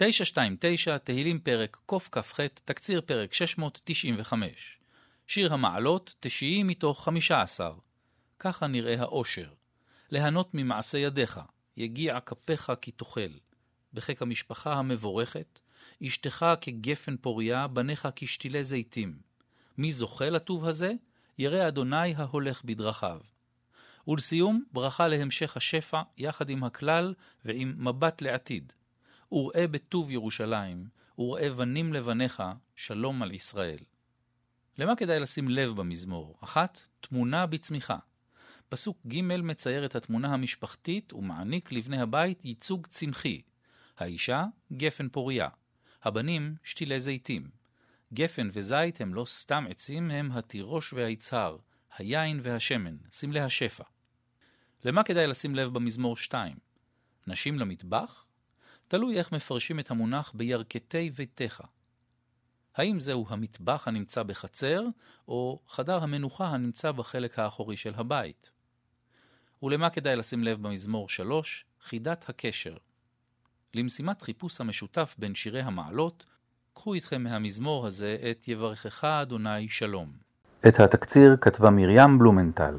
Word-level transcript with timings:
929, 0.00 0.98
תהילים 0.98 1.38
פרק 1.38 1.78
קכ"ח, 1.86 2.40
תקציר 2.64 3.00
פרק 3.00 3.32
695. 3.32 4.78
שיר 5.26 5.52
המעלות, 5.52 6.14
תשיעי 6.20 6.62
מתוך 6.62 7.04
15. 7.04 7.70
ככה 8.38 8.66
נראה 8.66 9.00
האושר. 9.00 9.48
ליהנות 10.10 10.50
ממעשה 10.54 10.98
ידיך, 10.98 11.40
יגיע 11.76 12.20
כפיך 12.20 12.72
כי 12.80 12.90
תאכל. 12.90 13.30
בחיק 13.92 14.22
המשפחה 14.22 14.72
המבורכת, 14.72 15.60
אשתך 16.06 16.46
כגפן 16.60 17.16
פוריה, 17.16 17.66
בניך 17.66 18.08
כשתילי 18.16 18.64
זיתים. 18.64 19.18
מי 19.78 19.92
זוכה 19.92 20.30
לטוב 20.30 20.64
הזה? 20.64 20.92
ירא 21.38 21.68
אדוני 21.68 22.14
ההולך 22.14 22.64
בדרכיו. 22.64 23.20
ולסיום, 24.08 24.64
ברכה 24.72 25.08
להמשך 25.08 25.56
השפע, 25.56 26.02
יחד 26.18 26.50
עם 26.50 26.64
הכלל 26.64 27.14
ועם 27.44 27.74
מבט 27.78 28.22
לעתיד. 28.22 28.72
וראה 29.32 29.66
בטוב 29.66 30.10
ירושלים, 30.10 30.88
וראה 31.18 31.50
בנים 31.50 31.92
לבניך, 31.92 32.42
שלום 32.76 33.22
על 33.22 33.32
ישראל. 33.32 33.78
למה 34.78 34.96
כדאי 34.96 35.20
לשים 35.20 35.48
לב 35.48 35.70
במזמור? 35.70 36.38
אחת, 36.40 36.80
תמונה 37.00 37.46
בצמיחה. 37.46 37.98
פסוק 38.68 38.98
ג' 39.06 39.20
מצייר 39.22 39.84
את 39.84 39.96
התמונה 39.96 40.34
המשפחתית 40.34 41.12
ומעניק 41.12 41.72
לבני 41.72 42.00
הבית 42.00 42.44
ייצוג 42.44 42.86
צמחי. 42.86 43.42
האישה, 43.98 44.44
גפן 44.72 45.08
פוריה. 45.08 45.48
הבנים, 46.02 46.54
שתילי 46.64 47.00
זיתים. 47.00 47.48
גפן 48.14 48.50
וזית 48.52 49.00
הם 49.00 49.14
לא 49.14 49.24
סתם 49.24 49.66
עצים, 49.70 50.10
הם 50.10 50.32
התירוש 50.32 50.92
והיצהר, 50.92 51.56
היין 51.98 52.40
והשמן, 52.42 52.96
סמלי 53.10 53.40
השפע. 53.40 53.84
למה 54.84 55.02
כדאי 55.02 55.26
לשים 55.26 55.54
לב 55.54 55.74
במזמור 55.74 56.16
2? 56.16 56.56
נשים 57.26 57.58
למטבח? 57.58 58.24
תלוי 58.88 59.18
איך 59.18 59.32
מפרשים 59.32 59.80
את 59.80 59.90
המונח 59.90 60.32
בירכתי 60.34 61.10
ביתך. 61.10 61.60
האם 62.76 63.00
זהו 63.00 63.26
המטבח 63.28 63.88
הנמצא 63.88 64.22
בחצר, 64.22 64.82
או 65.28 65.60
חדר 65.68 66.02
המנוחה 66.02 66.46
הנמצא 66.46 66.92
בחלק 66.92 67.38
האחורי 67.38 67.76
של 67.76 67.92
הבית? 67.96 68.50
ולמה 69.62 69.90
כדאי 69.90 70.16
לשים 70.16 70.44
לב 70.44 70.62
במזמור 70.62 71.08
3? 71.08 71.64
חידת 71.82 72.28
הקשר. 72.28 72.76
למשימת 73.74 74.22
חיפוש 74.22 74.60
המשותף 74.60 75.14
בין 75.18 75.34
שירי 75.34 75.60
המעלות, 75.60 76.24
קחו 76.74 76.94
איתכם 76.94 77.22
מהמזמור 77.22 77.86
הזה 77.86 78.16
את 78.30 78.48
יברכך 78.48 79.04
אדוני 79.04 79.68
שלום. 79.68 80.12
את 80.68 80.80
התקציר 80.80 81.36
כתבה 81.40 81.70
מרים 81.70 82.18
בלומנטל. 82.18 82.74